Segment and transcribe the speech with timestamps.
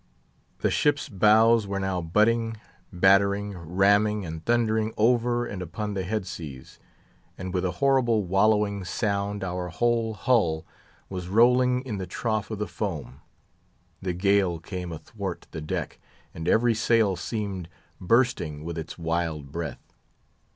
[0.61, 2.57] The ship's bows were now butting,
[2.91, 6.79] battering, ramming, and thundering over and upon the head seas,
[7.37, 10.65] and with a horrible wallowing sound our whole hull
[11.07, 13.21] was rolling in the trough of the foam.
[14.01, 15.99] The gale came athwart the deck,
[16.33, 19.93] and every sail seemed bursting with its wild breath.